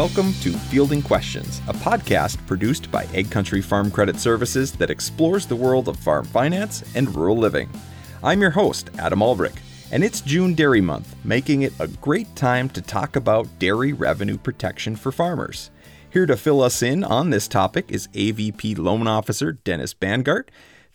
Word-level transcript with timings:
Welcome 0.00 0.32
to 0.40 0.54
Fielding 0.54 1.02
Questions, 1.02 1.60
a 1.68 1.74
podcast 1.74 2.38
produced 2.46 2.90
by 2.90 3.04
Ag 3.12 3.30
Country 3.30 3.60
Farm 3.60 3.90
Credit 3.90 4.16
Services 4.16 4.72
that 4.72 4.88
explores 4.88 5.44
the 5.44 5.54
world 5.54 5.88
of 5.88 5.96
farm 5.98 6.24
finance 6.24 6.82
and 6.94 7.14
rural 7.14 7.36
living. 7.36 7.68
I'm 8.24 8.40
your 8.40 8.52
host, 8.52 8.88
Adam 8.98 9.20
Ulrich, 9.20 9.56
and 9.92 10.02
it's 10.02 10.22
June 10.22 10.54
Dairy 10.54 10.80
Month, 10.80 11.14
making 11.22 11.60
it 11.62 11.74
a 11.78 11.86
great 11.86 12.34
time 12.34 12.70
to 12.70 12.80
talk 12.80 13.14
about 13.14 13.58
dairy 13.58 13.92
revenue 13.92 14.38
protection 14.38 14.96
for 14.96 15.12
farmers. 15.12 15.70
Here 16.08 16.24
to 16.24 16.34
fill 16.38 16.62
us 16.62 16.80
in 16.80 17.04
on 17.04 17.28
this 17.28 17.46
topic 17.46 17.90
is 17.90 18.08
AVP 18.14 18.78
Loan 18.78 19.06
Officer 19.06 19.52
Dennis 19.52 19.92
Bangart. 19.92 20.44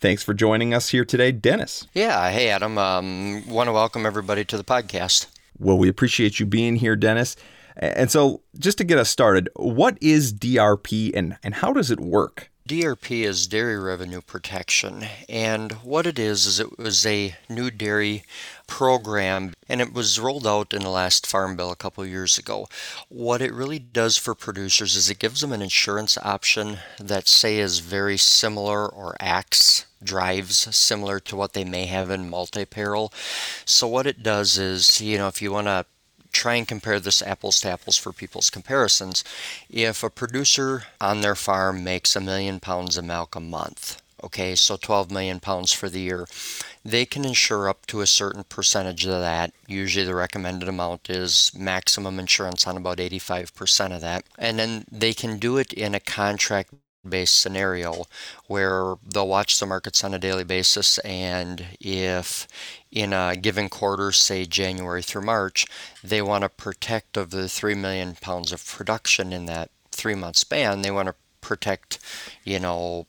Thanks 0.00 0.24
for 0.24 0.34
joining 0.34 0.74
us 0.74 0.88
here 0.88 1.04
today, 1.04 1.30
Dennis. 1.30 1.86
Yeah, 1.94 2.28
hey 2.32 2.48
Adam. 2.48 2.76
Um, 2.76 3.48
want 3.48 3.68
to 3.68 3.72
welcome 3.72 4.04
everybody 4.04 4.44
to 4.46 4.56
the 4.56 4.64
podcast. 4.64 5.28
Well, 5.60 5.78
we 5.78 5.88
appreciate 5.88 6.40
you 6.40 6.46
being 6.46 6.74
here, 6.74 6.96
Dennis. 6.96 7.36
And 7.76 8.10
so, 8.10 8.42
just 8.58 8.78
to 8.78 8.84
get 8.84 8.98
us 8.98 9.10
started, 9.10 9.48
what 9.54 9.98
is 10.00 10.32
DRP 10.32 11.12
and, 11.14 11.36
and 11.42 11.54
how 11.54 11.72
does 11.72 11.90
it 11.90 12.00
work? 12.00 12.50
DRP 12.68 13.22
is 13.22 13.46
Dairy 13.46 13.78
Revenue 13.78 14.20
Protection, 14.20 15.04
and 15.28 15.70
what 15.84 16.04
it 16.04 16.18
is 16.18 16.46
is 16.46 16.58
it 16.58 16.76
was 16.80 17.06
a 17.06 17.36
new 17.48 17.70
dairy 17.70 18.24
program, 18.66 19.54
and 19.68 19.80
it 19.80 19.92
was 19.92 20.18
rolled 20.18 20.48
out 20.48 20.74
in 20.74 20.82
the 20.82 20.90
last 20.90 21.28
Farm 21.28 21.54
Bill 21.54 21.70
a 21.70 21.76
couple 21.76 22.04
years 22.04 22.38
ago. 22.38 22.66
What 23.08 23.40
it 23.40 23.52
really 23.52 23.78
does 23.78 24.16
for 24.16 24.34
producers 24.34 24.96
is 24.96 25.08
it 25.08 25.20
gives 25.20 25.42
them 25.42 25.52
an 25.52 25.62
insurance 25.62 26.18
option 26.18 26.78
that, 26.98 27.28
say, 27.28 27.58
is 27.58 27.78
very 27.78 28.16
similar 28.16 28.88
or 28.88 29.14
acts 29.20 29.86
drives 30.02 30.74
similar 30.74 31.20
to 31.20 31.36
what 31.36 31.52
they 31.52 31.64
may 31.64 31.86
have 31.86 32.10
in 32.10 32.28
multi-peril. 32.28 33.12
So 33.64 33.86
what 33.86 34.08
it 34.08 34.24
does 34.24 34.58
is, 34.58 35.00
you 35.00 35.18
know, 35.18 35.28
if 35.28 35.40
you 35.40 35.52
want 35.52 35.68
to 35.68 35.86
try 36.32 36.54
and 36.54 36.68
compare 36.68 37.00
this 37.00 37.22
apples 37.22 37.60
to 37.60 37.70
apples 37.70 37.96
for 37.96 38.12
people's 38.12 38.50
comparisons. 38.50 39.24
If 39.70 40.02
a 40.02 40.10
producer 40.10 40.84
on 41.00 41.20
their 41.20 41.34
farm 41.34 41.84
makes 41.84 42.16
a 42.16 42.20
million 42.20 42.60
pounds 42.60 42.96
of 42.96 43.04
milk 43.04 43.34
a 43.34 43.40
month, 43.40 44.00
okay, 44.22 44.54
so 44.54 44.76
12 44.76 45.10
million 45.10 45.40
pounds 45.40 45.72
for 45.72 45.88
the 45.88 46.00
year, 46.00 46.26
they 46.84 47.04
can 47.04 47.24
insure 47.24 47.68
up 47.68 47.86
to 47.86 48.00
a 48.00 48.06
certain 48.06 48.44
percentage 48.44 49.04
of 49.04 49.20
that. 49.20 49.52
Usually 49.66 50.04
the 50.04 50.14
recommended 50.14 50.68
amount 50.68 51.10
is 51.10 51.52
maximum 51.56 52.18
insurance 52.18 52.66
on 52.66 52.76
about 52.76 52.98
85% 52.98 53.94
of 53.94 54.00
that. 54.00 54.24
And 54.38 54.58
then 54.58 54.84
they 54.90 55.12
can 55.12 55.38
do 55.38 55.58
it 55.58 55.72
in 55.72 55.94
a 55.94 56.00
contract 56.00 56.72
based 57.06 57.36
scenario 57.36 58.04
where 58.46 58.94
they'll 59.04 59.28
watch 59.28 59.58
the 59.58 59.66
markets 59.66 60.04
on 60.04 60.14
a 60.14 60.18
daily 60.18 60.44
basis 60.44 60.98
and 60.98 61.64
if 61.80 62.46
in 62.90 63.12
a 63.12 63.36
given 63.36 63.68
quarter 63.68 64.12
say 64.12 64.44
January 64.44 65.02
through 65.02 65.22
March 65.22 65.66
they 66.02 66.22
want 66.22 66.42
to 66.42 66.48
protect 66.48 67.16
of 67.16 67.30
the 67.30 67.48
3 67.48 67.74
million 67.74 68.14
pounds 68.20 68.52
of 68.52 68.66
production 68.66 69.32
in 69.32 69.46
that 69.46 69.70
3 69.92 70.14
month 70.14 70.36
span 70.36 70.82
they 70.82 70.90
want 70.90 71.08
to 71.08 71.14
protect 71.40 71.98
you 72.44 72.58
know 72.58 73.06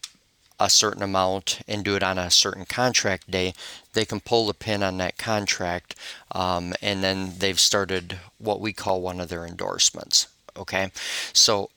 a 0.59 0.69
certain 0.69 1.03
amount 1.03 1.59
and 1.67 1.83
do 1.83 1.95
it 1.95 2.03
on 2.03 2.17
a 2.17 2.31
certain 2.31 2.65
contract 2.65 3.29
day, 3.29 3.53
they 3.93 4.05
can 4.05 4.19
pull 4.19 4.47
the 4.47 4.53
pin 4.53 4.81
on 4.81 4.97
that 4.97 5.17
contract 5.17 5.95
um, 6.31 6.73
and 6.81 7.03
then 7.03 7.33
they've 7.37 7.59
started 7.59 8.19
what 8.37 8.59
we 8.59 8.73
call 8.73 9.01
one 9.01 9.19
of 9.19 9.29
their 9.29 9.45
endorsements. 9.45 10.27
Okay, 10.55 10.91
so 11.33 11.69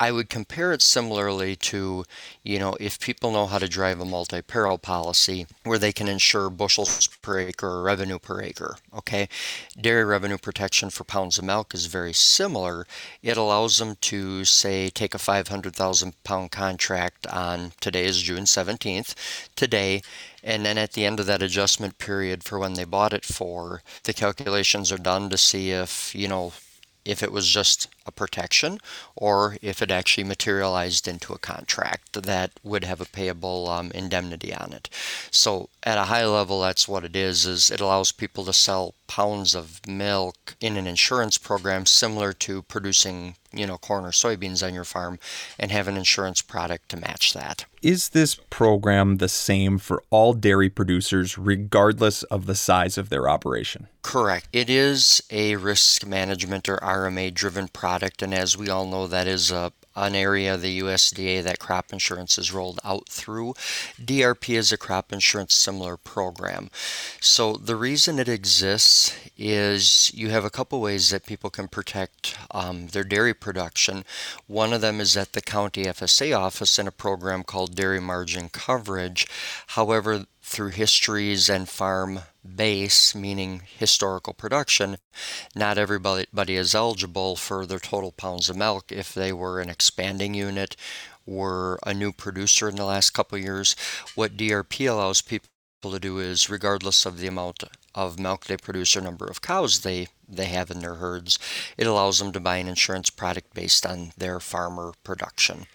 I 0.00 0.12
would 0.12 0.28
compare 0.28 0.72
it 0.72 0.80
similarly 0.80 1.56
to, 1.56 2.04
you 2.44 2.58
know, 2.58 2.76
if 2.78 3.00
people 3.00 3.32
know 3.32 3.46
how 3.46 3.58
to 3.58 3.68
drive 3.68 4.00
a 4.00 4.04
multi 4.04 4.42
peril 4.42 4.78
policy 4.78 5.46
where 5.64 5.78
they 5.78 5.92
can 5.92 6.08
insure 6.08 6.50
bushels 6.50 7.08
per 7.20 7.40
acre 7.40 7.68
or 7.68 7.82
revenue 7.82 8.18
per 8.18 8.40
acre. 8.40 8.76
Okay. 8.96 9.28
Dairy 9.80 10.04
revenue 10.04 10.38
protection 10.38 10.90
for 10.90 11.04
pounds 11.04 11.38
of 11.38 11.44
milk 11.44 11.74
is 11.74 11.86
very 11.86 12.12
similar. 12.12 12.86
It 13.22 13.36
allows 13.36 13.78
them 13.78 13.96
to, 14.02 14.44
say, 14.44 14.88
take 14.88 15.14
a 15.14 15.18
500,000 15.18 16.22
pound 16.22 16.50
contract 16.52 17.26
on 17.26 17.72
today 17.80 18.04
is 18.04 18.22
June 18.22 18.44
17th, 18.44 19.14
today, 19.56 20.02
and 20.44 20.64
then 20.64 20.78
at 20.78 20.92
the 20.92 21.04
end 21.04 21.18
of 21.18 21.26
that 21.26 21.42
adjustment 21.42 21.98
period 21.98 22.44
for 22.44 22.58
when 22.58 22.74
they 22.74 22.84
bought 22.84 23.12
it 23.12 23.24
for, 23.24 23.82
the 24.04 24.12
calculations 24.12 24.92
are 24.92 24.98
done 24.98 25.28
to 25.30 25.36
see 25.36 25.70
if, 25.70 26.14
you 26.14 26.28
know, 26.28 26.52
if 27.04 27.22
it 27.22 27.32
was 27.32 27.48
just 27.48 27.88
a 28.08 28.12
protection 28.12 28.78
or 29.14 29.56
if 29.62 29.80
it 29.82 29.90
actually 29.90 30.24
materialized 30.24 31.06
into 31.06 31.32
a 31.32 31.38
contract 31.38 32.14
that 32.14 32.50
would 32.64 32.84
have 32.84 33.00
a 33.00 33.04
payable 33.04 33.68
um, 33.68 33.90
indemnity 33.94 34.52
on 34.52 34.72
it. 34.72 34.88
So 35.30 35.68
at 35.82 35.98
a 35.98 36.04
high 36.04 36.26
level, 36.26 36.60
that's 36.60 36.88
what 36.88 37.04
it 37.04 37.14
is, 37.14 37.46
is 37.46 37.70
it 37.70 37.80
allows 37.80 38.10
people 38.12 38.44
to 38.44 38.52
sell 38.52 38.94
pounds 39.06 39.54
of 39.54 39.86
milk 39.86 40.56
in 40.60 40.76
an 40.76 40.86
insurance 40.86 41.38
program 41.38 41.86
similar 41.86 42.32
to 42.32 42.62
producing 42.62 43.34
you 43.52 43.66
know 43.66 43.78
corn 43.78 44.04
or 44.04 44.10
soybeans 44.10 44.66
on 44.66 44.74
your 44.74 44.84
farm 44.84 45.18
and 45.58 45.70
have 45.70 45.88
an 45.88 45.96
insurance 45.96 46.42
product 46.42 46.88
to 46.90 46.96
match 46.96 47.32
that. 47.32 47.64
Is 47.80 48.10
this 48.10 48.34
program 48.34 49.16
the 49.16 49.28
same 49.28 49.78
for 49.78 50.02
all 50.10 50.34
dairy 50.34 50.68
producers 50.68 51.38
regardless 51.38 52.22
of 52.24 52.46
the 52.46 52.54
size 52.54 52.98
of 52.98 53.08
their 53.08 53.28
operation? 53.28 53.88
Correct. 54.02 54.48
It 54.52 54.68
is 54.68 55.22
a 55.30 55.56
risk 55.56 56.06
management 56.06 56.68
or 56.68 56.76
rma 56.78 57.32
driven 57.32 57.68
product 57.68 57.97
and 58.02 58.34
as 58.34 58.56
we 58.56 58.68
all 58.68 58.86
know 58.86 59.06
that 59.06 59.26
is 59.26 59.50
a 59.50 59.72
an 59.98 60.14
area 60.14 60.54
of 60.54 60.62
the 60.62 60.80
USDA 60.80 61.42
that 61.42 61.58
crop 61.58 61.92
insurance 61.92 62.38
is 62.38 62.52
rolled 62.52 62.78
out 62.84 63.08
through. 63.08 63.54
DRP 64.00 64.56
is 64.56 64.70
a 64.70 64.76
crop 64.76 65.12
insurance 65.12 65.54
similar 65.54 65.96
program. 65.96 66.70
So 67.20 67.54
the 67.54 67.76
reason 67.76 68.18
it 68.18 68.28
exists 68.28 69.14
is 69.36 70.12
you 70.14 70.30
have 70.30 70.44
a 70.44 70.50
couple 70.50 70.80
ways 70.80 71.10
that 71.10 71.26
people 71.26 71.50
can 71.50 71.68
protect 71.68 72.36
um, 72.52 72.88
their 72.88 73.04
dairy 73.04 73.34
production. 73.34 74.04
One 74.46 74.72
of 74.72 74.80
them 74.80 75.00
is 75.00 75.16
at 75.16 75.32
the 75.32 75.40
county 75.40 75.84
FSA 75.84 76.36
office 76.38 76.78
in 76.78 76.86
a 76.86 76.92
program 76.92 77.42
called 77.42 77.74
Dairy 77.74 78.00
Margin 78.00 78.48
Coverage. 78.48 79.26
However, 79.68 80.26
through 80.48 80.70
histories 80.70 81.50
and 81.50 81.68
farm 81.68 82.20
base, 82.56 83.14
meaning 83.14 83.62
historical 83.78 84.32
production, 84.32 84.96
not 85.54 85.76
everybody 85.78 86.56
is 86.56 86.74
eligible 86.74 87.36
for 87.36 87.66
their 87.66 87.78
total 87.78 88.12
pounds 88.12 88.48
of 88.48 88.56
milk 88.56 88.90
if 88.90 89.12
they 89.12 89.32
were 89.32 89.60
an 89.60 89.68
expanding 89.68 90.34
unit, 90.34 90.74
were 91.26 91.78
a 91.84 91.92
new 91.92 92.12
producer 92.12 92.68
in 92.68 92.76
the 92.76 92.84
last 92.84 93.10
couple 93.10 93.36
years. 93.36 93.76
What 94.14 94.36
DRP 94.36 94.90
allows 94.90 95.20
people 95.20 95.48
to 95.82 95.98
do 96.00 96.18
is, 96.18 96.48
regardless 96.48 97.04
of 97.04 97.18
the 97.18 97.26
amount 97.26 97.64
of 97.94 98.18
milk 98.18 98.46
they 98.46 98.56
produce 98.56 98.96
or 98.96 99.02
number 99.02 99.26
of 99.26 99.42
cows 99.42 99.80
they, 99.80 100.08
they 100.26 100.46
have 100.46 100.70
in 100.70 100.80
their 100.80 100.94
herds, 100.94 101.38
it 101.76 101.86
allows 101.86 102.18
them 102.18 102.32
to 102.32 102.40
buy 102.40 102.56
an 102.56 102.68
insurance 102.68 103.10
product 103.10 103.52
based 103.52 103.84
on 103.84 104.12
their 104.16 104.40
farmer 104.40 104.94
production. 105.04 105.66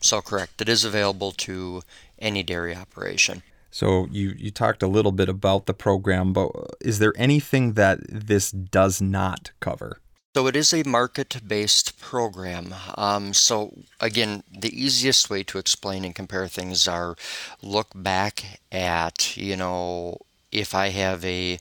So, 0.00 0.20
correct, 0.20 0.60
it 0.60 0.68
is 0.68 0.84
available 0.84 1.32
to 1.32 1.82
any 2.18 2.42
dairy 2.42 2.74
operation. 2.74 3.42
So 3.70 4.08
you 4.10 4.34
you 4.36 4.50
talked 4.50 4.82
a 4.82 4.88
little 4.88 5.12
bit 5.12 5.28
about 5.28 5.66
the 5.66 5.74
program, 5.74 6.32
but 6.32 6.50
is 6.80 6.98
there 6.98 7.14
anything 7.16 7.74
that 7.74 7.98
this 8.08 8.50
does 8.50 9.00
not 9.00 9.50
cover? 9.60 10.00
So 10.34 10.46
it 10.46 10.54
is 10.54 10.72
a 10.72 10.84
market-based 10.84 11.98
program. 11.98 12.72
Um, 12.96 13.34
so 13.34 13.74
again, 14.00 14.44
the 14.48 14.70
easiest 14.70 15.28
way 15.28 15.42
to 15.42 15.58
explain 15.58 16.04
and 16.04 16.14
compare 16.14 16.46
things 16.46 16.86
are 16.86 17.16
look 17.62 17.88
back 17.94 18.60
at 18.70 19.36
you 19.36 19.56
know 19.56 20.18
if 20.52 20.74
I 20.74 20.88
have 20.90 21.24
a 21.24 21.58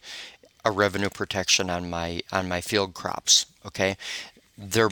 a 0.66 0.72
revenue 0.72 1.10
protection 1.10 1.70
on 1.70 1.90
my 1.90 2.22
on 2.32 2.48
my 2.48 2.62
field 2.62 2.94
crops. 2.94 3.46
Okay, 3.66 3.98
there 4.58 4.90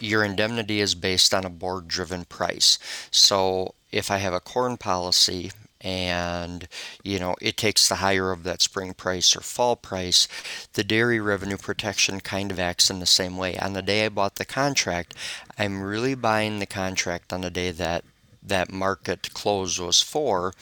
your 0.00 0.24
indemnity 0.24 0.80
is 0.80 0.94
based 0.94 1.32
on 1.32 1.44
a 1.44 1.50
board 1.50 1.88
driven 1.88 2.24
price. 2.24 2.78
So 3.10 3.74
if 3.92 4.10
I 4.10 4.18
have 4.18 4.34
a 4.34 4.40
corn 4.40 4.76
policy 4.76 5.52
and 5.86 6.66
you 7.04 7.16
know 7.16 7.36
it 7.40 7.56
takes 7.56 7.88
the 7.88 7.96
higher 7.96 8.32
of 8.32 8.42
that 8.42 8.60
spring 8.60 8.92
price 8.92 9.36
or 9.36 9.40
fall 9.40 9.76
price 9.76 10.26
the 10.72 10.82
dairy 10.82 11.20
revenue 11.20 11.56
protection 11.56 12.18
kind 12.20 12.50
of 12.50 12.58
acts 12.58 12.90
in 12.90 12.98
the 12.98 13.06
same 13.06 13.36
way. 13.36 13.56
On 13.58 13.72
the 13.72 13.82
day 13.82 14.04
i 14.04 14.08
bought 14.08 14.34
the 14.34 14.44
contract 14.44 15.14
i'm 15.56 15.80
really 15.80 16.16
buying 16.16 16.58
the 16.58 16.66
contract 16.66 17.32
on 17.32 17.42
the 17.42 17.50
day 17.50 17.70
that 17.70 18.04
that 18.42 18.72
market 18.72 19.32
close 19.32 19.78
was 19.78 20.02
for 20.02 20.52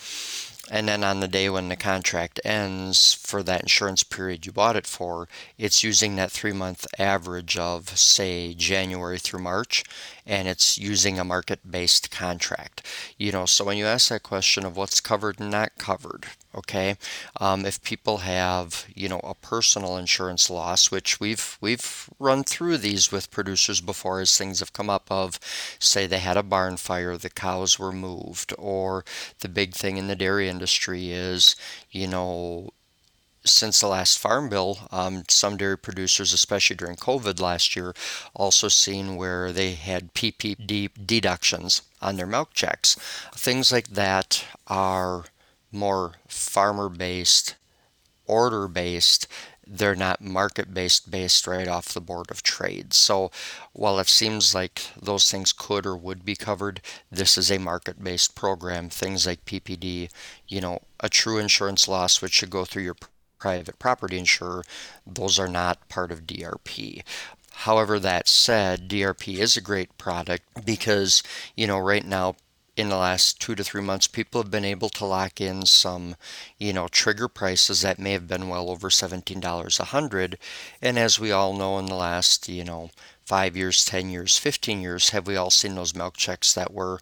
and 0.71 0.89
then 0.89 1.05
on 1.05 1.21
the 1.21 1.29
day 1.29 1.51
when 1.51 1.69
the 1.69 1.77
contract 1.77 2.41
ends 2.45 3.13
for 3.13 3.43
that 3.43 3.63
insurance 3.63 4.03
period 4.03 4.47
you 4.47 4.53
bought 4.53 4.77
it 4.77 4.87
for, 4.87 5.29
it's 5.59 5.85
using 5.85 6.17
that 6.17 6.33
three 6.33 6.53
month 6.53 6.87
average 6.99 7.59
of, 7.59 7.91
say, 7.99 8.55
January 8.55 9.19
through 9.19 9.43
March, 9.43 9.85
and 10.27 10.49
it's 10.49 10.79
using 10.79 11.19
a 11.19 11.25
market 11.25 11.61
based 11.71 12.11
contract. 12.11 12.87
You 13.19 13.33
know, 13.33 13.47
so 13.47 13.65
when 13.65 13.77
you 13.77 13.87
ask 13.87 14.09
that 14.09 14.23
question 14.23 14.65
of 14.65 14.77
what's 14.77 15.01
covered 15.01 15.41
and 15.41 15.51
not 15.51 15.77
covered, 15.79 16.27
okay, 16.55 16.97
um, 17.41 17.67
if 17.67 17.83
people 17.83 18.19
have, 18.19 18.87
you 18.95 19.09
know, 19.09 19.21
a 19.21 19.35
personal 19.35 19.97
insurance 19.97 20.49
loss, 20.49 20.91
which 20.91 21.21
we've 21.21 21.59
we've 21.61 22.09
run 22.19 22.45
through 22.45 22.79
these 22.79 23.13
with 23.13 23.31
producers 23.31 23.81
before 23.81 24.21
as 24.21 24.37
things 24.37 24.61
have 24.61 24.73
come 24.73 24.91
up 24.91 25.07
of, 25.11 25.39
say, 25.79 26.07
they 26.07 26.19
had 26.19 26.37
a 26.37 26.43
barn 26.43 26.77
fire, 26.77 27.17
the 27.17 27.31
cows 27.31 27.79
were 27.79 27.93
moved, 27.93 28.55
or 28.59 29.05
the 29.41 29.49
big 29.49 29.75
thing 29.75 29.97
in 29.97 30.09
the 30.09 30.17
dairy 30.17 30.49
industry 30.49 31.11
is, 31.11 31.57
you 31.91 32.07
know, 32.07 32.71
since 33.45 33.81
the 33.81 33.89
last 33.89 34.19
farm 34.19 34.49
bill, 34.49 34.79
um, 34.91 35.25
some 35.29 35.57
dairy 35.57 35.79
producers, 35.79 36.33
especially 36.33 36.77
during 36.77 36.97
COVID 36.97 37.41
last 37.41 37.77
year, 37.77 37.95
also 38.35 38.69
seen 38.69 39.17
where 39.17 39.53
they 39.53 39.75
had 39.75 40.15
PPD 40.15 40.91
deductions 41.07 41.83
on 42.01 42.17
their 42.17 42.27
milk 42.27 42.55
checks. 42.55 42.97
Things 43.35 43.71
like 43.71 43.89
that 43.89 44.45
are 44.67 45.25
more 45.71 46.13
farmer 46.29 46.89
based, 46.89 47.57
order 48.27 48.67
based. 48.69 49.27
They're 49.67 49.97
not 49.97 50.21
market 50.21 50.75
based, 50.75 51.11
based 51.11 51.47
right 51.47 51.69
off 51.69 51.95
the 51.95 52.01
Board 52.01 52.31
of 52.31 52.43
Trade. 52.43 52.93
So 52.93 53.31
while 53.73 53.99
it 53.99 54.09
seems 54.09 54.55
like 54.55 54.83
those 55.01 55.31
things 55.31 55.53
could 55.53 55.87
or 55.87 55.97
would 55.97 56.25
be 56.25 56.37
covered, 56.37 56.81
this 57.11 57.39
is 57.39 57.51
a 57.51 57.59
market 57.59 58.03
based 58.03 58.35
program. 58.35 58.91
Things 58.91 59.27
like 59.27 59.45
PPD, 59.45 60.11
you 60.49 60.61
know, 60.61 60.81
a 61.01 61.09
true 61.09 61.39
insurance 61.39 61.89
loss, 61.89 62.21
which 62.21 62.33
should 62.35 62.51
go 62.51 62.65
through 62.65 62.83
your 62.83 62.97
private 63.45 63.79
property 63.79 64.17
insurer, 64.17 64.65
those 65.07 65.39
are 65.39 65.47
not 65.47 65.87
part 65.91 66.11
of 66.11 66.27
DRP. 66.27 67.03
However, 67.67 68.01
that 68.01 68.27
said, 68.27 68.89
DRP 68.89 69.37
is 69.37 69.55
a 69.55 69.61
great 69.61 69.99
product 69.99 70.65
because, 70.65 71.23
you 71.55 71.67
know, 71.67 71.79
right 71.79 72.07
now, 72.07 72.37
in 72.75 72.89
the 72.89 72.97
last 72.97 73.39
two 73.43 73.55
to 73.55 73.63
three 73.63 73.83
months, 73.83 74.07
people 74.07 74.41
have 74.41 74.51
been 74.51 74.65
able 74.65 74.89
to 74.89 75.05
lock 75.05 75.43
in 75.43 75.67
some, 75.67 76.17
you 76.57 76.73
know, 76.73 76.89
trigger 76.89 77.29
prices 77.29 77.83
that 77.83 77.99
may 77.99 78.13
have 78.13 78.27
been 78.27 78.49
well 78.49 78.71
over 78.71 78.89
$17 78.89 79.79
a 79.79 79.85
hundred. 79.85 80.39
And 80.81 80.99
as 80.99 81.21
we 81.21 81.31
all 81.31 81.53
know, 81.53 81.79
in 81.79 81.85
the 81.85 81.95
last, 81.95 82.49
you 82.49 82.65
know, 82.65 82.89
five 83.27 83.59
years, 83.59 83.85
10 83.85 84.09
years, 84.09 84.39
15 84.39 84.81
years, 84.81 85.11
have 85.11 85.27
we 85.27 85.37
all 85.37 85.51
seen 85.51 85.75
those 85.75 85.95
milk 85.95 86.17
checks 86.17 86.55
that 86.55 86.73
were, 86.73 86.99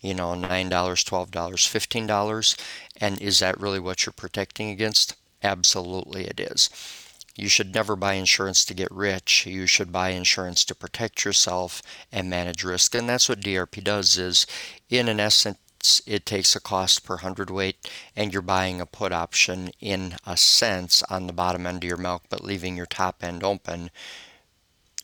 you 0.00 0.12
know, 0.12 0.34
$9, 0.34 0.68
$12, 0.68 1.30
$15? 1.30 2.56
And 3.00 3.22
is 3.22 3.38
that 3.38 3.60
really 3.60 3.78
what 3.78 4.04
you're 4.04 4.12
protecting 4.12 4.70
against? 4.70 5.14
Absolutely, 5.44 6.24
it 6.24 6.40
is. 6.40 6.70
You 7.36 7.48
should 7.48 7.74
never 7.74 7.96
buy 7.96 8.14
insurance 8.14 8.64
to 8.64 8.74
get 8.74 8.90
rich. 8.90 9.44
You 9.44 9.66
should 9.66 9.92
buy 9.92 10.10
insurance 10.10 10.64
to 10.64 10.74
protect 10.74 11.24
yourself 11.24 11.82
and 12.10 12.30
manage 12.30 12.64
risk. 12.64 12.94
And 12.94 13.08
that's 13.08 13.28
what 13.28 13.40
DRP 13.40 13.84
does 13.84 14.16
is 14.16 14.46
in 14.88 15.08
an 15.08 15.20
essence 15.20 15.58
it 16.06 16.24
takes 16.24 16.56
a 16.56 16.60
cost 16.60 17.04
per 17.04 17.18
hundredweight 17.18 17.90
and 18.16 18.32
you're 18.32 18.40
buying 18.40 18.80
a 18.80 18.86
put 18.86 19.12
option 19.12 19.70
in 19.80 20.14
a 20.26 20.34
sense 20.34 21.02
on 21.10 21.26
the 21.26 21.32
bottom 21.32 21.66
end 21.66 21.84
of 21.84 21.88
your 21.88 21.98
milk 21.98 22.22
but 22.30 22.42
leaving 22.42 22.74
your 22.74 22.86
top 22.86 23.22
end 23.22 23.44
open 23.44 23.90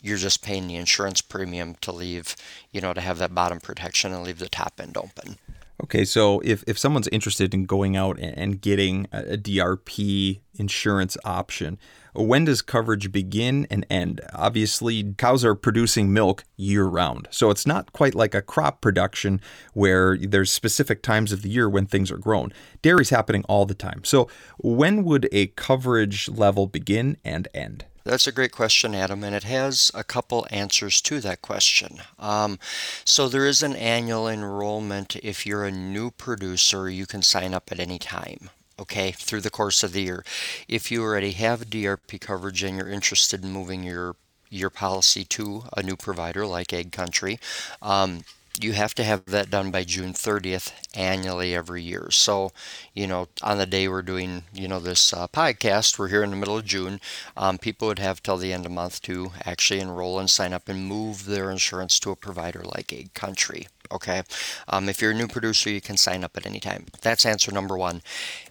you're 0.01 0.17
just 0.17 0.41
paying 0.41 0.67
the 0.67 0.75
insurance 0.75 1.21
premium 1.21 1.75
to 1.81 1.91
leave 1.91 2.35
you 2.71 2.81
know 2.81 2.93
to 2.93 3.01
have 3.01 3.19
that 3.19 3.35
bottom 3.35 3.59
protection 3.59 4.11
and 4.11 4.23
leave 4.23 4.39
the 4.39 4.49
top 4.49 4.79
end 4.81 4.97
open 4.97 5.37
Okay, 5.83 6.05
so 6.05 6.39
if, 6.41 6.63
if 6.67 6.77
someone's 6.77 7.07
interested 7.07 7.53
in 7.53 7.65
going 7.65 7.97
out 7.97 8.19
and 8.19 8.61
getting 8.61 9.07
a, 9.11 9.37
DRP 9.37 10.41
insurance 10.53 11.17
option, 11.25 11.79
when 12.13 12.45
does 12.45 12.61
coverage 12.61 13.11
begin 13.11 13.65
and 13.71 13.85
end? 13.89 14.21
Obviously, 14.33 15.13
cows 15.17 15.43
are 15.43 15.55
producing 15.55 16.13
milk 16.13 16.43
year 16.55 16.85
round. 16.85 17.27
So 17.31 17.49
it's 17.49 17.65
not 17.65 17.93
quite 17.93 18.13
like 18.13 18.35
a 18.35 18.43
crop 18.43 18.81
production 18.81 19.41
where 19.73 20.17
there's 20.17 20.51
specific 20.51 21.01
times 21.01 21.31
of 21.31 21.41
the 21.41 21.49
year 21.49 21.67
when 21.67 21.87
things 21.87 22.11
are 22.11 22.17
grown. 22.17 22.53
Dairy's 22.83 23.09
happening 23.09 23.43
all 23.47 23.65
the 23.65 23.73
time. 23.73 24.03
So 24.03 24.27
when 24.59 25.03
would 25.03 25.27
a 25.31 25.47
coverage 25.47 26.29
level 26.29 26.67
begin 26.67 27.17
and 27.23 27.47
end? 27.55 27.85
That's 28.03 28.25
a 28.25 28.31
great 28.31 28.51
question, 28.51 28.95
Adam, 28.95 29.23
and 29.23 29.35
it 29.35 29.43
has 29.43 29.91
a 29.93 30.03
couple 30.03 30.47
answers 30.49 31.01
to 31.01 31.19
that 31.21 31.41
question. 31.41 32.01
Um, 32.17 32.57
so, 33.05 33.29
there 33.29 33.45
is 33.45 33.61
an 33.61 33.75
annual 33.75 34.27
enrollment. 34.27 35.15
If 35.17 35.45
you're 35.45 35.65
a 35.65 35.71
new 35.71 36.09
producer, 36.09 36.89
you 36.89 37.05
can 37.05 37.21
sign 37.21 37.53
up 37.53 37.71
at 37.71 37.79
any 37.79 37.99
time, 37.99 38.49
okay, 38.79 39.11
through 39.11 39.41
the 39.41 39.51
course 39.51 39.83
of 39.83 39.93
the 39.93 40.01
year. 40.01 40.25
If 40.67 40.91
you 40.91 41.03
already 41.03 41.33
have 41.33 41.69
DRP 41.69 42.19
coverage 42.19 42.63
and 42.63 42.77
you're 42.77 42.89
interested 42.89 43.43
in 43.43 43.51
moving 43.51 43.83
your 43.83 44.15
your 44.49 44.69
policy 44.69 45.23
to 45.23 45.63
a 45.77 45.81
new 45.81 45.95
provider 45.95 46.45
like 46.45 46.73
Ag 46.73 46.91
Country, 46.91 47.39
um, 47.81 48.25
you 48.59 48.73
have 48.73 48.93
to 48.95 49.03
have 49.03 49.25
that 49.25 49.49
done 49.49 49.71
by 49.71 49.83
June 49.83 50.13
30th 50.13 50.71
annually 50.95 51.55
every 51.55 51.81
year. 51.81 52.09
So, 52.11 52.51
you 52.93 53.07
know, 53.07 53.27
on 53.41 53.57
the 53.57 53.65
day 53.65 53.87
we're 53.87 54.01
doing, 54.01 54.43
you 54.53 54.67
know, 54.67 54.79
this 54.79 55.13
uh, 55.13 55.27
podcast, 55.27 55.97
we're 55.97 56.09
here 56.09 56.23
in 56.23 56.31
the 56.31 56.35
middle 56.35 56.57
of 56.57 56.65
June. 56.65 56.99
Um, 57.37 57.57
people 57.57 57.87
would 57.87 57.99
have 57.99 58.21
till 58.21 58.37
the 58.37 58.53
end 58.53 58.65
of 58.65 58.71
month 58.71 59.01
to 59.03 59.31
actually 59.45 59.79
enroll 59.79 60.19
and 60.19 60.29
sign 60.29 60.53
up 60.53 60.67
and 60.67 60.85
move 60.85 61.25
their 61.25 61.49
insurance 61.49 61.99
to 62.01 62.11
a 62.11 62.15
provider 62.15 62.61
like 62.63 62.91
Ag 62.91 63.13
Country. 63.13 63.67
Okay. 63.91 64.23
Um, 64.69 64.87
if 64.87 65.01
you're 65.01 65.11
a 65.11 65.15
new 65.15 65.27
producer, 65.27 65.69
you 65.69 65.81
can 65.81 65.97
sign 65.97 66.23
up 66.23 66.37
at 66.37 66.45
any 66.45 66.59
time. 66.59 66.85
That's 67.01 67.25
answer 67.25 67.51
number 67.51 67.77
one. 67.77 68.01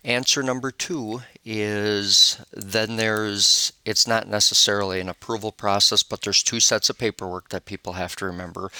Answer 0.05 0.43
number 0.43 0.70
two 0.70 1.23
is 1.44 2.38
then 2.53 2.96
there's, 2.96 3.73
it's 3.87 4.06
not 4.06 4.29
necessarily 4.29 5.00
an 5.00 5.08
approval 5.08 5.50
process, 5.50 6.03
but 6.03 6.23
there's 6.23 6.43
two 6.43 6.61
sets 6.61 6.91
of 6.91 6.99
paperwork 6.99 7.49
that 7.49 7.64
people 7.64 7.94
have 7.94 8.17
to 8.17 8.26
remember 8.26 8.70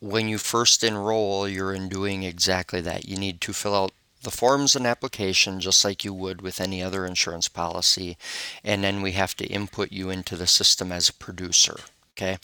when 0.00 0.28
you 0.28 0.38
first 0.38 0.84
enroll, 0.84 1.48
you're 1.48 1.74
in 1.74 1.88
doing 1.88 2.22
exactly 2.22 2.80
that. 2.82 3.08
You 3.08 3.16
need 3.16 3.40
to 3.42 3.52
fill 3.52 3.74
out 3.74 3.92
the 4.22 4.30
forms 4.30 4.74
and 4.74 4.86
application 4.86 5.60
just 5.60 5.84
like 5.84 6.04
you 6.04 6.12
would 6.12 6.42
with 6.42 6.60
any 6.60 6.82
other 6.82 7.06
insurance 7.06 7.48
policy, 7.48 8.16
and 8.64 8.82
then 8.82 9.02
we 9.02 9.12
have 9.12 9.36
to 9.36 9.46
input 9.46 9.92
you 9.92 10.10
into 10.10 10.36
the 10.36 10.46
system 10.46 10.90
as 10.90 11.08
a 11.08 11.14
producer. 11.14 11.76
Okay. 12.16 12.38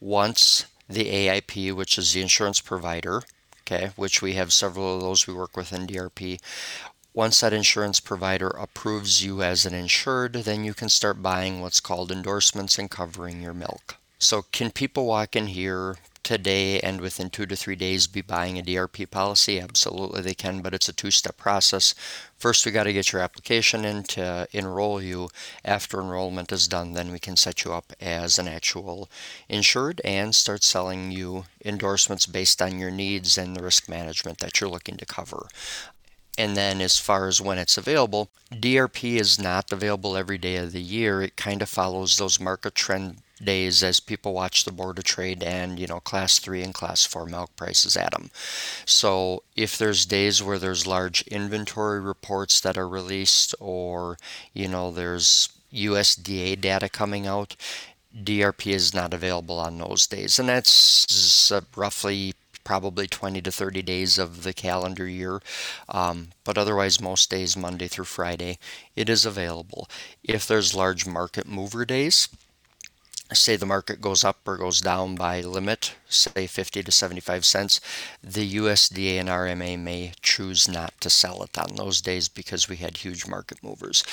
Once 0.00 0.66
the 0.88 1.06
AIP, 1.06 1.74
which 1.74 1.98
is 1.98 2.12
the 2.12 2.20
insurance 2.20 2.60
provider, 2.60 3.22
okay, 3.62 3.90
which 3.96 4.20
we 4.20 4.34
have 4.34 4.52
several 4.52 4.94
of 4.94 5.00
those 5.00 5.26
we 5.26 5.34
work 5.34 5.56
with 5.56 5.72
in 5.72 5.86
DRP. 5.86 6.38
Once 7.14 7.40
that 7.40 7.52
insurance 7.52 8.00
provider 8.00 8.48
approves 8.48 9.24
you 9.24 9.42
as 9.42 9.64
an 9.64 9.72
insured, 9.72 10.32
then 10.32 10.64
you 10.64 10.74
can 10.74 10.88
start 10.88 11.22
buying 11.22 11.60
what's 11.60 11.80
called 11.80 12.10
endorsements 12.10 12.78
and 12.78 12.90
covering 12.90 13.40
your 13.40 13.54
milk. 13.54 13.96
So, 14.18 14.42
can 14.52 14.70
people 14.70 15.06
walk 15.06 15.36
in 15.36 15.46
here, 15.48 15.96
today 16.24 16.80
and 16.80 17.00
within 17.00 17.30
two 17.30 17.46
to 17.46 17.54
three 17.54 17.76
days 17.76 18.08
be 18.08 18.22
buying 18.22 18.58
a 18.58 18.62
DRP 18.62 19.10
policy? 19.10 19.60
Absolutely, 19.60 20.22
they 20.22 20.34
can, 20.34 20.62
but 20.62 20.74
it's 20.74 20.88
a 20.88 20.92
two 20.92 21.12
step 21.12 21.36
process. 21.36 21.94
First, 22.36 22.66
we 22.66 22.72
got 22.72 22.84
to 22.84 22.92
get 22.92 23.12
your 23.12 23.22
application 23.22 23.84
in 23.84 24.02
to 24.04 24.48
enroll 24.52 25.00
you. 25.00 25.28
After 25.64 26.00
enrollment 26.00 26.50
is 26.50 26.66
done, 26.66 26.92
then 26.92 27.12
we 27.12 27.18
can 27.18 27.36
set 27.36 27.64
you 27.64 27.72
up 27.72 27.92
as 28.00 28.38
an 28.38 28.48
actual 28.48 29.08
insured 29.48 30.00
and 30.04 30.34
start 30.34 30.64
selling 30.64 31.12
you 31.12 31.44
endorsements 31.64 32.26
based 32.26 32.60
on 32.60 32.78
your 32.78 32.90
needs 32.90 33.38
and 33.38 33.54
the 33.54 33.62
risk 33.62 33.88
management 33.88 34.38
that 34.38 34.60
you're 34.60 34.68
looking 34.68 34.96
to 34.96 35.06
cover. 35.06 35.46
And 36.36 36.56
then, 36.56 36.80
as 36.80 36.98
far 36.98 37.28
as 37.28 37.40
when 37.40 37.58
it's 37.58 37.78
available, 37.78 38.28
DRP 38.50 39.20
is 39.20 39.38
not 39.38 39.70
available 39.72 40.16
every 40.16 40.38
day 40.38 40.56
of 40.56 40.72
the 40.72 40.82
year. 40.82 41.22
It 41.22 41.36
kind 41.36 41.62
of 41.62 41.68
follows 41.68 42.16
those 42.16 42.40
market 42.40 42.74
trend 42.74 43.18
days 43.42 43.82
as 43.82 44.00
people 44.00 44.32
watch 44.32 44.64
the 44.64 44.72
board 44.72 44.98
of 44.98 45.04
trade 45.04 45.42
and 45.42 45.78
you 45.78 45.86
know 45.86 46.00
class 46.00 46.38
3 46.38 46.62
and 46.62 46.74
class 46.74 47.04
4 47.04 47.26
milk 47.26 47.54
prices 47.56 47.96
at 47.96 48.12
them 48.12 48.30
so 48.86 49.42
if 49.56 49.76
there's 49.76 50.06
days 50.06 50.42
where 50.42 50.58
there's 50.58 50.86
large 50.86 51.22
inventory 51.22 52.00
reports 52.00 52.60
that 52.60 52.78
are 52.78 52.88
released 52.88 53.54
or 53.60 54.16
you 54.52 54.68
know 54.68 54.90
there's 54.90 55.48
USDA 55.72 56.60
data 56.60 56.88
coming 56.88 57.26
out 57.26 57.56
DRP 58.16 58.72
is 58.72 58.94
not 58.94 59.12
available 59.12 59.58
on 59.58 59.78
those 59.78 60.06
days 60.06 60.38
and 60.38 60.48
that's 60.48 61.50
uh, 61.50 61.60
roughly 61.76 62.34
probably 62.64 63.06
20 63.06 63.40
to 63.42 63.52
30 63.52 63.82
days 63.82 64.18
of 64.18 64.42
the 64.42 64.52
calendar 64.52 65.06
year. 65.06 65.40
Um, 65.88 66.28
but 66.44 66.58
otherwise, 66.58 67.00
most 67.00 67.30
days, 67.30 67.56
Monday 67.56 67.88
through 67.88 68.06
Friday, 68.06 68.58
it 68.96 69.08
is 69.08 69.24
available. 69.24 69.88
If 70.22 70.46
there's 70.46 70.74
large 70.74 71.06
market 71.06 71.46
mover 71.46 71.84
days, 71.84 72.28
say 73.32 73.56
the 73.56 73.66
market 73.66 74.00
goes 74.00 74.22
up 74.22 74.46
or 74.46 74.56
goes 74.56 74.80
down 74.80 75.14
by 75.14 75.40
limit, 75.40 75.94
say 76.08 76.46
50 76.46 76.82
to 76.82 76.92
75 76.92 77.44
cents, 77.44 77.80
the 78.22 78.56
USDA 78.56 79.18
and 79.18 79.28
RMA 79.28 79.78
may 79.78 80.12
choose 80.20 80.68
not 80.68 80.92
to 81.00 81.10
sell 81.10 81.42
it 81.42 81.56
on 81.58 81.76
those 81.76 82.00
days 82.00 82.28
because 82.28 82.68
we 82.68 82.76
had 82.76 82.98
huge 82.98 83.26
market 83.26 83.62
movers. 83.62 84.04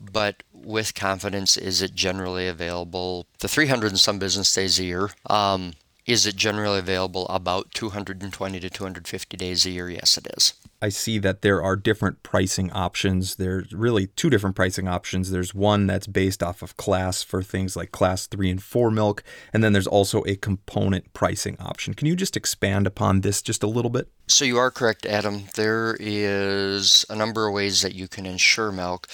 But 0.00 0.42
with 0.52 0.94
confidence, 0.94 1.56
is 1.56 1.80
it 1.82 1.94
generally 1.94 2.46
available 2.46 3.26
the 3.38 3.48
300 3.48 3.88
and 3.88 3.98
some 3.98 4.18
business 4.18 4.52
days 4.52 4.78
a 4.78 4.84
year? 4.84 5.10
Um, 5.28 5.72
is 6.08 6.24
it 6.24 6.36
generally 6.36 6.78
available 6.78 7.28
about 7.28 7.70
220 7.74 8.58
to 8.58 8.70
250 8.70 9.36
days 9.36 9.66
a 9.66 9.70
year? 9.70 9.90
Yes, 9.90 10.16
it 10.16 10.26
is. 10.34 10.54
I 10.80 10.88
see 10.88 11.18
that 11.18 11.42
there 11.42 11.62
are 11.62 11.76
different 11.76 12.22
pricing 12.22 12.72
options. 12.72 13.36
There's 13.36 13.72
really 13.74 14.06
two 14.06 14.30
different 14.30 14.56
pricing 14.56 14.88
options. 14.88 15.30
There's 15.30 15.54
one 15.54 15.86
that's 15.86 16.06
based 16.06 16.42
off 16.42 16.62
of 16.62 16.78
class 16.78 17.22
for 17.22 17.42
things 17.42 17.76
like 17.76 17.92
class 17.92 18.26
three 18.26 18.50
and 18.50 18.62
four 18.62 18.90
milk, 18.90 19.22
and 19.52 19.62
then 19.62 19.74
there's 19.74 19.86
also 19.86 20.22
a 20.26 20.36
component 20.36 21.12
pricing 21.12 21.58
option. 21.60 21.92
Can 21.92 22.06
you 22.06 22.16
just 22.16 22.38
expand 22.38 22.86
upon 22.86 23.20
this 23.20 23.42
just 23.42 23.62
a 23.62 23.66
little 23.66 23.90
bit? 23.90 24.08
So 24.28 24.46
you 24.46 24.56
are 24.56 24.70
correct, 24.70 25.04
Adam. 25.04 25.44
There 25.56 25.96
is 26.00 27.04
a 27.10 27.16
number 27.16 27.48
of 27.48 27.54
ways 27.54 27.82
that 27.82 27.94
you 27.94 28.08
can 28.08 28.24
insure 28.24 28.72
milk. 28.72 29.08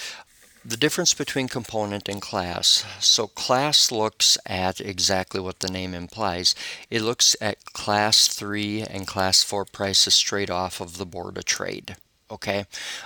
The 0.67 0.77
difference 0.77 1.13
between 1.13 1.47
component 1.47 2.09
and 2.09 2.19
class. 2.19 2.85
So, 2.99 3.27
class 3.27 3.91
looks 3.91 4.35
at 4.47 4.81
exactly 4.81 5.39
what 5.39 5.59
the 5.59 5.69
name 5.69 5.93
implies. 5.93 6.55
It 6.89 7.03
looks 7.03 7.35
at 7.39 7.73
class 7.73 8.27
3 8.27 8.81
and 8.81 9.05
class 9.05 9.43
4 9.43 9.65
prices 9.65 10.15
straight 10.15 10.49
off 10.49 10.81
of 10.81 10.97
the 10.97 11.05
board 11.05 11.37
of 11.37 11.45
trade. 11.45 11.97
Okay? 12.31 12.65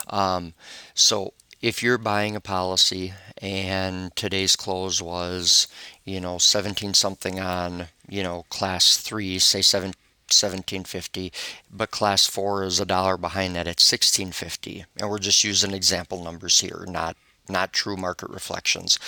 Um, 0.10 0.54
so, 0.94 1.34
if 1.62 1.84
you're 1.84 1.98
buying 1.98 2.34
a 2.34 2.40
policy 2.40 3.12
and 3.42 4.16
today's 4.16 4.56
close 4.56 5.02
was, 5.02 5.68
you 6.06 6.22
know, 6.22 6.38
17 6.38 6.94
something 6.94 7.42
on, 7.42 7.88
you 8.08 8.24
know, 8.24 8.46
class 8.48 8.96
3, 8.96 9.38
say 9.38 9.62
7 9.62 9.94
1750 10.32 11.34
but 11.72 11.90
class 11.90 12.28
4 12.28 12.64
is 12.64 12.80
a 12.80 12.86
dollar 12.86 13.18
behind 13.18 13.56
that 13.56 13.62
at 13.62 13.82
1650 13.82 14.86
and 15.00 15.10
we're 15.10 15.18
just 15.18 15.44
using 15.44 15.74
example 15.74 16.24
numbers 16.24 16.60
here 16.60 16.86
not 16.88 17.18
not 17.50 17.74
true 17.74 17.98
market 17.98 18.30
reflections 18.30 19.00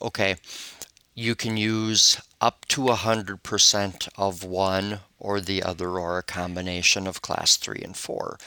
okay 0.00 0.36
you 1.14 1.34
can 1.34 1.56
use 1.56 2.20
up 2.40 2.64
to 2.66 2.82
100% 2.82 4.08
of 4.16 4.44
one 4.44 5.00
or 5.18 5.40
the 5.40 5.64
other 5.64 5.98
or 5.98 6.16
a 6.16 6.22
combination 6.22 7.08
of 7.08 7.22
class 7.22 7.56
3 7.56 7.80
and 7.82 7.96
4 7.96 8.38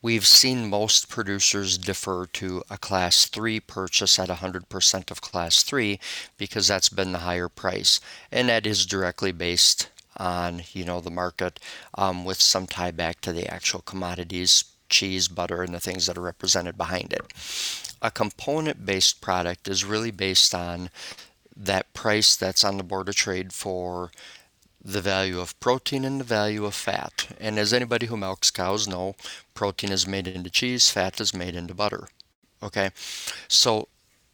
We've 0.00 0.26
seen 0.26 0.70
most 0.70 1.08
producers 1.08 1.76
defer 1.76 2.26
to 2.26 2.62
a 2.70 2.78
class 2.78 3.24
3 3.26 3.58
purchase 3.58 4.16
at 4.20 4.28
100% 4.28 5.10
of 5.10 5.20
class 5.20 5.64
3 5.64 5.98
because 6.36 6.68
that's 6.68 6.88
been 6.88 7.10
the 7.10 7.18
higher 7.18 7.48
price. 7.48 8.00
And 8.30 8.48
that 8.48 8.64
is 8.64 8.86
directly 8.86 9.32
based 9.32 9.88
on, 10.16 10.62
you 10.72 10.84
know, 10.84 11.00
the 11.00 11.10
market 11.10 11.58
um, 11.96 12.24
with 12.24 12.40
some 12.40 12.68
tie 12.68 12.92
back 12.92 13.20
to 13.22 13.32
the 13.32 13.52
actual 13.52 13.80
commodities, 13.80 14.64
cheese, 14.88 15.26
butter, 15.26 15.62
and 15.62 15.74
the 15.74 15.80
things 15.80 16.06
that 16.06 16.16
are 16.16 16.22
represented 16.22 16.78
behind 16.78 17.12
it. 17.12 17.32
A 18.00 18.10
component 18.10 18.86
based 18.86 19.20
product 19.20 19.68
is 19.68 19.84
really 19.84 20.10
based 20.10 20.54
on 20.54 20.90
that 21.56 21.92
price 21.92 22.36
that's 22.36 22.64
on 22.64 22.76
the 22.76 22.84
board 22.84 23.08
of 23.08 23.16
trade 23.16 23.52
for 23.52 24.12
the 24.84 25.00
value 25.00 25.40
of 25.40 25.58
protein 25.58 26.04
and 26.04 26.20
the 26.20 26.24
value 26.24 26.64
of 26.64 26.74
fat. 26.74 27.34
And 27.40 27.58
as 27.58 27.72
anybody 27.72 28.06
who 28.06 28.16
milks 28.16 28.50
cows 28.50 28.86
know, 28.86 29.16
protein 29.54 29.90
is 29.90 30.06
made 30.06 30.28
into 30.28 30.50
cheese, 30.50 30.90
fat 30.90 31.20
is 31.20 31.34
made 31.34 31.56
into 31.56 31.74
butter. 31.74 32.08
Okay, 32.62 32.90
so 33.48 33.88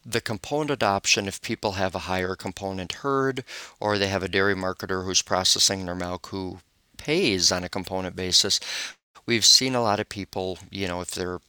the 0.05 0.21
component 0.21 0.83
option, 0.83 1.27
if 1.27 1.41
people 1.41 1.73
have 1.73 1.95
a 1.95 1.99
higher 1.99 2.35
component 2.35 2.93
herd 2.93 3.43
or 3.79 3.97
they 3.97 4.07
have 4.07 4.23
a 4.23 4.27
dairy 4.27 4.55
marketer 4.55 5.03
who's 5.03 5.23
processing 5.23 5.85
their 5.85 5.95
milk 5.95 6.27
who 6.27 6.59
pays 6.97 7.51
on 7.51 7.63
a 7.63 7.69
component 7.69 8.15
basis, 8.15 8.59
we've 9.25 9.45
seen 9.45 9.73
a 9.73 9.81
lot 9.81 9.99
of 9.99 10.07
people, 10.07 10.59
you 10.69 10.87
know, 10.87 11.01
if 11.01 11.11
they're 11.11 11.39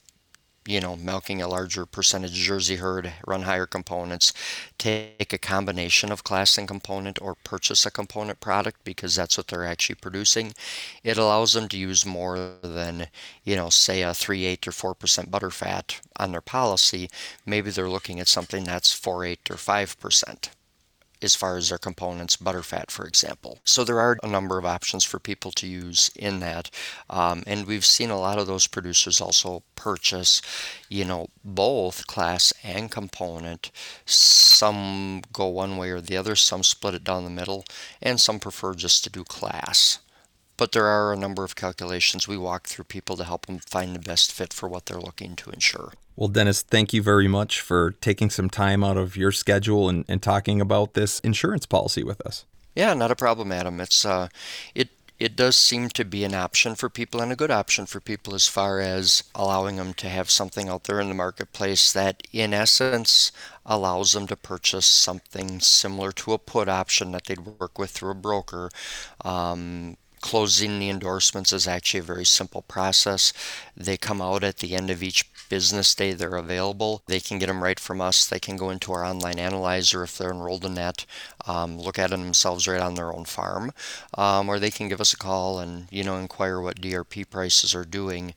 you 0.67 0.81
know, 0.81 0.95
milking 0.95 1.41
a 1.41 1.47
larger 1.47 1.85
percentage 1.85 2.33
Jersey 2.33 2.75
herd, 2.75 3.13
run 3.25 3.43
higher 3.43 3.65
components, 3.65 4.33
take 4.77 5.31
a 5.31 5.37
combination 5.37 6.11
of 6.11 6.23
class 6.23 6.57
and 6.57 6.67
component 6.67 7.21
or 7.21 7.35
purchase 7.35 7.85
a 7.85 7.91
component 7.91 8.39
product 8.39 8.83
because 8.83 9.15
that's 9.15 9.37
what 9.37 9.47
they're 9.47 9.65
actually 9.65 9.95
producing. 9.95 10.53
It 11.03 11.17
allows 11.17 11.53
them 11.53 11.67
to 11.69 11.77
use 11.77 12.05
more 12.05 12.51
than, 12.61 13.07
you 13.43 13.55
know, 13.55 13.69
say 13.69 14.01
a 14.01 14.13
3 14.13 14.45
8 14.45 14.67
or 14.67 14.71
4% 14.71 15.31
butter 15.31 15.49
fat 15.49 16.01
on 16.17 16.31
their 16.31 16.41
policy. 16.41 17.09
Maybe 17.45 17.71
they're 17.71 17.89
looking 17.89 18.19
at 18.19 18.27
something 18.27 18.65
that's 18.65 18.93
4 18.93 19.25
8 19.25 19.51
or 19.51 19.55
5% 19.55 20.49
as 21.21 21.35
far 21.35 21.57
as 21.57 21.69
their 21.69 21.77
components, 21.77 22.37
butterfat, 22.37 22.91
for 22.91 23.05
example. 23.05 23.59
So 23.63 23.83
there 23.83 23.99
are 23.99 24.17
a 24.23 24.27
number 24.27 24.57
of 24.57 24.65
options 24.65 25.03
for 25.03 25.19
people 25.19 25.51
to 25.51 25.67
use 25.67 26.11
in 26.15 26.39
that. 26.39 26.69
Um, 27.09 27.43
and 27.47 27.65
we've 27.65 27.85
seen 27.85 28.09
a 28.09 28.19
lot 28.19 28.39
of 28.39 28.47
those 28.47 28.67
producers 28.67 29.21
also 29.21 29.63
purchase, 29.75 30.41
you 30.89 31.05
know, 31.05 31.27
both 31.43 32.07
class 32.07 32.53
and 32.63 32.91
component. 32.91 33.71
Some 34.05 35.21
go 35.33 35.47
one 35.47 35.77
way 35.77 35.89
or 35.91 36.01
the 36.01 36.17
other, 36.17 36.35
some 36.35 36.63
split 36.63 36.95
it 36.95 37.03
down 37.03 37.23
the 37.23 37.29
middle, 37.29 37.65
and 38.01 38.19
some 38.19 38.39
prefer 38.39 38.73
just 38.73 39.03
to 39.03 39.09
do 39.09 39.23
class 39.23 39.99
but 40.57 40.71
there 40.71 40.87
are 40.87 41.13
a 41.13 41.17
number 41.17 41.43
of 41.43 41.55
calculations 41.55 42.27
we 42.27 42.35
walk 42.35 42.65
through 42.65 42.85
people 42.85 43.15
to 43.15 43.23
help 43.23 43.45
them 43.45 43.59
find 43.59 43.93
the 43.93 43.99
best 43.99 44.31
fit 44.31 44.51
for 44.51 44.67
what 44.67 44.87
they're 44.87 44.99
looking 44.99 45.35
to 45.35 45.51
insure. 45.51 45.93
Well, 46.17 46.29
Dennis, 46.29 46.63
thank 46.63 46.93
you 46.93 47.03
very 47.03 47.27
much 47.27 47.61
for 47.61 47.91
taking 47.91 48.31
some 48.31 48.49
time 48.49 48.83
out 48.83 48.97
of 48.97 49.15
your 49.15 49.31
schedule 49.31 49.87
and, 49.87 50.03
and 50.07 50.21
talking 50.21 50.59
about 50.59 50.95
this 50.95 51.19
insurance 51.19 51.67
policy 51.67 52.03
with 52.03 52.25
us. 52.25 52.43
Yeah, 52.75 52.95
not 52.95 53.11
a 53.11 53.15
problem, 53.15 53.51
Adam. 53.51 53.79
It's 53.79 54.03
uh, 54.03 54.29
it 54.73 54.89
it 55.19 55.35
does 55.35 55.55
seem 55.55 55.89
to 55.89 56.03
be 56.03 56.23
an 56.23 56.33
option 56.33 56.73
for 56.73 56.89
people 56.89 57.21
and 57.21 57.31
a 57.31 57.35
good 57.35 57.51
option 57.51 57.85
for 57.85 57.99
people 57.99 58.33
as 58.33 58.47
far 58.47 58.79
as 58.79 59.23
allowing 59.35 59.75
them 59.75 59.93
to 59.95 60.09
have 60.09 60.31
something 60.31 60.67
out 60.69 60.85
there 60.85 60.99
in 60.99 61.07
the 61.07 61.13
marketplace 61.13 61.93
that 61.93 62.23
in 62.33 62.51
essence 62.53 63.31
allows 63.65 64.13
them 64.13 64.27
to 64.27 64.35
purchase 64.35 64.85
something 64.85 65.59
similar 65.59 66.11
to 66.11 66.33
a 66.33 66.37
put 66.39 66.67
option 66.67 67.11
that 67.11 67.25
they'd 67.25 67.45
work 67.59 67.77
with 67.79 67.91
through 67.91 68.11
a 68.11 68.15
broker 68.15 68.69
um, 69.25 69.97
closing 70.21 70.79
the 70.79 70.89
endorsements 70.89 71.53
is 71.53 71.67
actually 71.67 71.99
a 71.99 72.03
very 72.03 72.25
simple 72.25 72.61
process. 72.63 73.33
They 73.75 73.97
come 73.97 74.21
out 74.21 74.43
at 74.43 74.57
the 74.57 74.75
end 74.75 74.89
of 74.89 75.03
each 75.03 75.25
business 75.49 75.93
day 75.95 76.13
they're 76.13 76.35
available. 76.35 77.01
They 77.07 77.19
can 77.19 77.39
get 77.39 77.47
them 77.47 77.63
right 77.63 77.79
from 77.79 78.01
us. 78.01 78.25
They 78.25 78.39
can 78.39 78.57
go 78.57 78.69
into 78.69 78.91
our 78.91 79.05
online 79.05 79.39
analyzer 79.39 80.03
if 80.03 80.17
they're 80.17 80.31
enrolled 80.31 80.65
in 80.65 80.75
that, 80.75 81.05
um, 81.45 81.79
look 81.79 81.99
at 81.99 82.09
them 82.09 82.23
themselves 82.23 82.67
right 82.67 82.81
on 82.81 82.95
their 82.95 83.13
own 83.13 83.25
farm, 83.25 83.71
um, 84.17 84.49
or 84.49 84.59
they 84.59 84.71
can 84.71 84.89
give 84.89 85.01
us 85.01 85.13
a 85.13 85.17
call 85.17 85.59
and 85.59 85.87
you 85.91 86.03
know 86.03 86.17
inquire 86.17 86.59
what 86.61 86.81
DRP 86.81 87.29
prices 87.29 87.73
are 87.73 87.85
doing. 87.85 88.33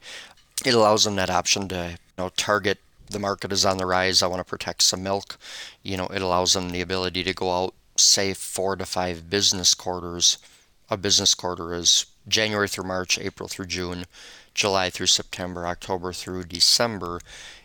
It 0.65 0.75
allows 0.75 1.05
them 1.05 1.17
that 1.17 1.31
option 1.31 1.69
to 1.69 1.91
you 1.93 2.23
know 2.23 2.31
target 2.37 2.79
the 3.11 3.19
market 3.19 3.53
is 3.53 3.67
on 3.67 3.77
the 3.77 3.87
rise. 3.87 4.23
I 4.23 4.27
want 4.29 4.41
to 4.41 4.45
protect 4.45 4.83
some 4.83 5.03
milk. 5.03 5.37
You 5.83 5.97
know, 5.97 6.07
it 6.07 6.23
allows 6.23 6.53
them 6.53 6.71
the 6.71 6.81
ability 6.81 7.25
to 7.25 7.35
go 7.35 7.51
out, 7.53 7.75
say 7.97 8.35
four 8.35 8.77
to 8.77 8.87
five 8.87 9.29
business 9.29 9.75
quarters. 9.75 10.39
A 10.89 10.97
business 10.97 11.35
quarter 11.35 11.75
is 11.75 12.07
January 12.29 12.69
through 12.69 12.87
March, 12.87 13.19
April 13.19 13.49
through 13.49 13.67
June. 13.67 14.07
July 14.55 14.91
through 14.91 15.07
September, 15.07 15.67
October 15.67 16.13
through 16.13 16.45
December, 16.45 17.21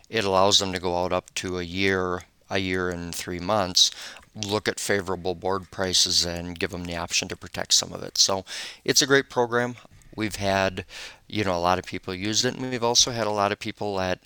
it 0.08 0.24
allows 0.24 0.58
them 0.58 0.72
to 0.72 0.80
go 0.80 1.02
out 1.02 1.12
up 1.12 1.34
to 1.34 1.58
a 1.58 1.62
year, 1.62 2.22
a 2.48 2.58
year 2.58 2.90
and 2.90 3.14
three 3.14 3.40
months, 3.40 3.90
look 4.34 4.68
at 4.68 4.78
favorable 4.78 5.34
board 5.34 5.70
prices 5.70 6.24
and 6.24 6.58
give 6.58 6.70
them 6.70 6.84
the 6.84 6.96
option 6.96 7.28
to 7.28 7.36
protect 7.36 7.72
some 7.72 7.92
of 7.92 8.02
it. 8.02 8.18
So 8.18 8.44
it's 8.84 9.02
a 9.02 9.06
great 9.06 9.30
program. 9.30 9.76
We've 10.14 10.36
had, 10.36 10.84
you 11.26 11.44
know, 11.44 11.56
a 11.56 11.60
lot 11.60 11.78
of 11.78 11.86
people 11.86 12.14
use 12.14 12.44
it, 12.44 12.54
and 12.54 12.70
we've 12.70 12.84
also 12.84 13.10
had 13.10 13.26
a 13.26 13.30
lot 13.30 13.52
of 13.52 13.58
people 13.58 13.96
that 13.96 14.20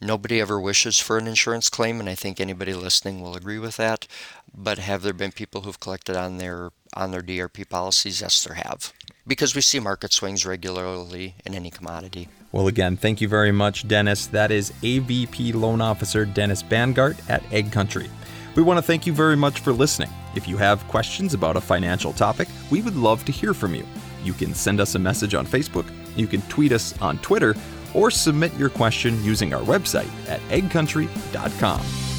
nobody 0.00 0.40
ever 0.40 0.60
wishes 0.60 0.98
for 0.98 1.18
an 1.18 1.26
insurance 1.26 1.68
claim, 1.68 1.98
and 2.00 2.08
I 2.08 2.14
think 2.14 2.40
anybody 2.40 2.74
listening 2.74 3.20
will 3.20 3.36
agree 3.36 3.58
with 3.58 3.76
that. 3.76 4.06
But 4.54 4.78
have 4.78 5.02
there 5.02 5.12
been 5.12 5.32
people 5.32 5.62
who've 5.62 5.80
collected 5.80 6.16
on 6.16 6.38
their 6.38 6.70
on 6.94 7.10
their 7.10 7.22
DRP 7.22 7.68
policies? 7.68 8.20
Yes, 8.20 8.44
there 8.44 8.54
have 8.54 8.92
because 9.26 9.54
we 9.54 9.60
see 9.60 9.80
market 9.80 10.12
swings 10.12 10.44
regularly 10.44 11.34
in 11.44 11.54
any 11.54 11.70
commodity. 11.70 12.28
Well, 12.52 12.68
again, 12.68 12.96
thank 12.96 13.20
you 13.20 13.28
very 13.28 13.52
much, 13.52 13.88
Dennis. 13.88 14.26
That 14.26 14.50
is 14.50 14.70
AVP 14.82 15.54
Loan 15.54 15.80
Officer 15.80 16.24
Dennis 16.24 16.62
Bangart 16.62 17.18
at 17.28 17.42
Ag 17.52 17.72
Country. 17.72 18.10
We 18.54 18.62
want 18.62 18.78
to 18.78 18.82
thank 18.82 19.06
you 19.06 19.12
very 19.12 19.36
much 19.36 19.60
for 19.60 19.72
listening. 19.72 20.10
If 20.36 20.46
you 20.46 20.56
have 20.58 20.86
questions 20.88 21.34
about 21.34 21.56
a 21.56 21.60
financial 21.60 22.12
topic, 22.12 22.48
we 22.70 22.82
would 22.82 22.96
love 22.96 23.24
to 23.24 23.32
hear 23.32 23.54
from 23.54 23.74
you. 23.74 23.84
You 24.22 24.32
can 24.32 24.54
send 24.54 24.80
us 24.80 24.94
a 24.94 24.98
message 24.98 25.34
on 25.34 25.46
Facebook, 25.46 25.90
you 26.16 26.26
can 26.26 26.40
tweet 26.42 26.72
us 26.72 26.96
on 27.00 27.18
Twitter, 27.18 27.54
or 27.92 28.10
submit 28.10 28.54
your 28.54 28.70
question 28.70 29.22
using 29.24 29.52
our 29.52 29.62
website 29.62 30.10
at 30.28 30.40
agcountry.com. 30.48 32.13